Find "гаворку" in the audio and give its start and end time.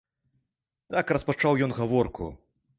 1.81-2.35